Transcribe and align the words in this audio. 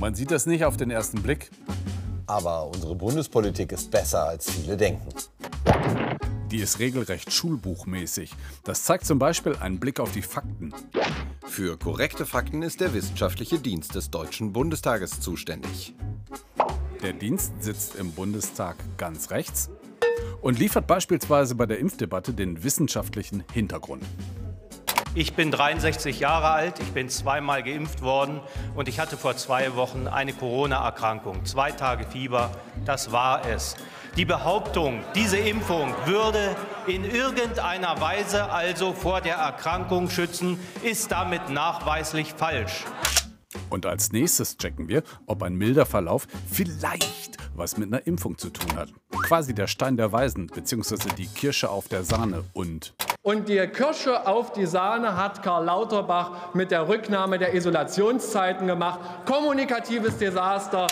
Man 0.00 0.14
sieht 0.14 0.30
das 0.30 0.46
nicht 0.46 0.64
auf 0.64 0.78
den 0.78 0.90
ersten 0.90 1.20
Blick. 1.20 1.50
Aber 2.26 2.66
unsere 2.68 2.94
Bundespolitik 2.94 3.70
ist 3.70 3.90
besser, 3.90 4.28
als 4.28 4.50
viele 4.50 4.74
denken. 4.74 5.06
Die 6.50 6.60
ist 6.60 6.78
regelrecht 6.78 7.30
schulbuchmäßig. 7.30 8.32
Das 8.64 8.84
zeigt 8.84 9.04
zum 9.04 9.18
Beispiel 9.18 9.56
ein 9.60 9.78
Blick 9.78 10.00
auf 10.00 10.10
die 10.12 10.22
Fakten. 10.22 10.72
Für 11.44 11.76
korrekte 11.76 12.24
Fakten 12.24 12.62
ist 12.62 12.80
der 12.80 12.94
Wissenschaftliche 12.94 13.58
Dienst 13.58 13.94
des 13.94 14.10
Deutschen 14.10 14.54
Bundestages 14.54 15.20
zuständig. 15.20 15.94
Der 17.02 17.12
Dienst 17.12 17.62
sitzt 17.62 17.96
im 17.96 18.12
Bundestag 18.12 18.76
ganz 18.96 19.30
rechts 19.30 19.68
und 20.40 20.58
liefert 20.58 20.86
beispielsweise 20.86 21.54
bei 21.54 21.66
der 21.66 21.78
Impfdebatte 21.78 22.32
den 22.32 22.64
wissenschaftlichen 22.64 23.44
Hintergrund. 23.52 24.04
Ich 25.14 25.34
bin 25.34 25.50
63 25.50 26.20
Jahre 26.20 26.50
alt, 26.50 26.78
ich 26.78 26.92
bin 26.92 27.08
zweimal 27.08 27.64
geimpft 27.64 28.00
worden 28.00 28.40
und 28.76 28.88
ich 28.88 29.00
hatte 29.00 29.16
vor 29.16 29.36
zwei 29.36 29.74
Wochen 29.74 30.06
eine 30.06 30.32
Corona-Erkrankung. 30.32 31.44
Zwei 31.44 31.72
Tage 31.72 32.06
Fieber, 32.06 32.52
das 32.84 33.10
war 33.10 33.44
es. 33.44 33.74
Die 34.16 34.24
Behauptung, 34.24 35.02
diese 35.16 35.36
Impfung 35.36 35.92
würde 36.04 36.54
in 36.86 37.04
irgendeiner 37.04 38.00
Weise 38.00 38.50
also 38.52 38.92
vor 38.92 39.20
der 39.20 39.36
Erkrankung 39.36 40.10
schützen, 40.10 40.60
ist 40.84 41.10
damit 41.10 41.48
nachweislich 41.48 42.32
falsch. 42.34 42.84
Und 43.68 43.86
als 43.86 44.12
nächstes 44.12 44.58
checken 44.58 44.88
wir, 44.88 45.02
ob 45.26 45.42
ein 45.42 45.54
milder 45.54 45.86
Verlauf 45.86 46.28
vielleicht 46.48 47.30
was 47.60 47.76
mit 47.76 47.92
einer 47.92 48.06
Impfung 48.06 48.38
zu 48.38 48.50
tun 48.50 48.74
hat. 48.74 48.90
Quasi 49.10 49.54
der 49.54 49.66
Stein 49.66 49.96
der 49.96 50.12
Weisen, 50.12 50.46
beziehungsweise 50.46 51.08
die 51.10 51.26
Kirsche 51.26 51.68
auf 51.68 51.88
der 51.88 52.04
Sahne 52.04 52.44
und 52.54 52.94
und 53.22 53.48
die 53.48 53.58
Kirsche 53.66 54.26
auf 54.26 54.52
die 54.52 54.66
Sahne 54.66 55.16
hat 55.16 55.42
Karl 55.42 55.64
Lauterbach 55.64 56.54
mit 56.54 56.70
der 56.70 56.88
Rücknahme 56.88 57.38
der 57.38 57.54
Isolationszeiten 57.54 58.66
gemacht. 58.66 59.00
Kommunikatives 59.26 60.16
Desaster. 60.16 60.86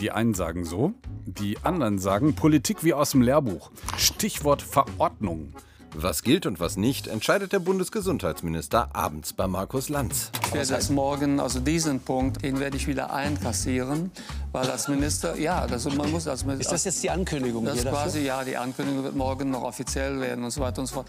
Die 0.00 0.10
einen 0.10 0.34
sagen 0.34 0.64
so, 0.64 0.94
die 1.24 1.56
anderen 1.62 1.98
sagen 1.98 2.34
Politik 2.34 2.82
wie 2.82 2.94
aus 2.94 3.12
dem 3.12 3.22
Lehrbuch. 3.22 3.70
Stichwort 3.96 4.60
Verordnung. 4.62 5.54
Was 5.94 6.22
gilt 6.22 6.46
und 6.46 6.58
was 6.58 6.78
nicht, 6.78 7.06
entscheidet 7.06 7.52
der 7.52 7.58
Bundesgesundheitsminister 7.58 8.88
abends 8.94 9.34
bei 9.34 9.46
Markus 9.46 9.90
Lanz. 9.90 10.32
Ich 10.46 10.54
werde 10.54 10.70
das 10.70 10.88
morgen, 10.88 11.38
also 11.38 11.60
diesen 11.60 12.00
Punkt, 12.00 12.42
den 12.42 12.60
werde 12.60 12.78
ich 12.78 12.86
wieder 12.86 13.12
einkassieren, 13.12 14.10
weil 14.52 14.66
das 14.66 14.86
Minister, 14.88 15.36
ja, 15.38 15.60
also 15.60 15.90
man 15.90 16.10
muss 16.10 16.28
als 16.28 16.44
Minister. 16.44 16.66
Ist 16.66 16.72
das 16.72 16.84
jetzt 16.84 17.02
die 17.02 17.10
Ankündigung? 17.10 17.64
Das 17.64 17.82
quasi, 17.82 18.20
ja, 18.20 18.44
die 18.44 18.56
Ankündigung 18.56 19.02
wird 19.02 19.16
morgen 19.16 19.50
noch 19.50 19.62
offiziell 19.62 20.20
werden 20.20 20.44
und 20.44 20.50
so 20.50 20.60
weiter 20.60 20.80
und 20.80 20.86
so 20.86 20.94
fort. 20.94 21.08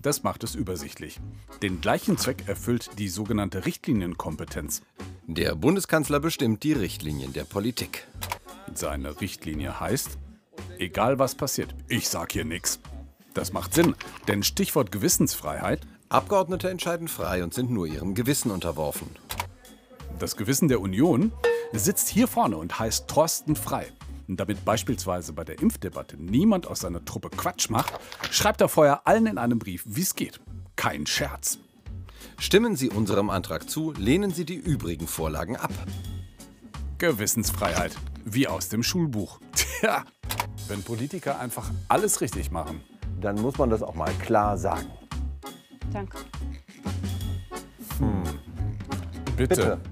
Das 0.00 0.24
macht 0.24 0.42
es 0.42 0.56
übersichtlich. 0.56 1.20
Den 1.62 1.80
gleichen 1.80 2.18
Zweck 2.18 2.48
erfüllt 2.48 2.98
die 2.98 3.08
sogenannte 3.08 3.66
Richtlinienkompetenz. 3.66 4.82
Der 5.28 5.54
Bundeskanzler 5.54 6.18
bestimmt 6.18 6.64
die 6.64 6.72
Richtlinien 6.72 7.32
der 7.32 7.44
Politik. 7.44 8.08
Seine 8.74 9.20
Richtlinie 9.20 9.78
heißt, 9.78 10.18
egal 10.78 11.20
was 11.20 11.36
passiert, 11.36 11.72
ich 11.88 12.08
sag 12.08 12.32
hier 12.32 12.44
nichts. 12.44 12.80
Das 13.34 13.52
macht 13.52 13.74
Sinn, 13.74 13.94
denn 14.26 14.42
Stichwort 14.42 14.90
Gewissensfreiheit. 14.90 15.82
Abgeordnete 16.08 16.68
entscheiden 16.68 17.08
frei 17.08 17.44
und 17.44 17.54
sind 17.54 17.70
nur 17.70 17.86
ihrem 17.86 18.14
Gewissen 18.14 18.50
unterworfen. 18.50 19.08
Das 20.18 20.36
Gewissen 20.36 20.68
der 20.68 20.80
Union 20.80 21.32
sitzt 21.72 22.08
hier 22.08 22.28
vorne 22.28 22.56
und 22.56 22.78
heißt 22.78 23.08
Thorsten 23.08 23.56
Frei. 23.56 23.92
Und 24.28 24.38
damit 24.38 24.64
beispielsweise 24.64 25.32
bei 25.32 25.44
der 25.44 25.60
Impfdebatte 25.60 26.16
niemand 26.16 26.66
aus 26.66 26.80
seiner 26.80 27.04
Truppe 27.04 27.30
Quatsch 27.30 27.70
macht, 27.70 27.92
schreibt 28.30 28.60
er 28.60 28.68
vorher 28.68 29.06
allen 29.06 29.26
in 29.26 29.38
einem 29.38 29.58
Brief, 29.58 29.84
wie 29.86 30.02
es 30.02 30.14
geht. 30.14 30.40
Kein 30.76 31.06
Scherz. 31.06 31.58
Stimmen 32.38 32.76
Sie 32.76 32.88
unserem 32.88 33.30
Antrag 33.30 33.68
zu, 33.68 33.92
lehnen 33.92 34.30
Sie 34.30 34.44
die 34.44 34.56
übrigen 34.56 35.06
Vorlagen 35.06 35.56
ab. 35.56 35.72
Gewissensfreiheit, 36.98 37.96
wie 38.24 38.46
aus 38.46 38.68
dem 38.68 38.82
Schulbuch. 38.82 39.40
Tja, 39.80 40.04
wenn 40.68 40.82
Politiker 40.82 41.38
einfach 41.38 41.70
alles 41.88 42.20
richtig 42.20 42.50
machen, 42.50 42.80
dann 43.20 43.40
muss 43.40 43.58
man 43.58 43.70
das 43.70 43.82
auch 43.82 43.94
mal 43.94 44.12
klar 44.14 44.56
sagen. 44.56 44.86
Danke. 45.92 46.18
Hm. 47.98 48.22
Bitte. 49.36 49.54
Bitte. 49.54 49.91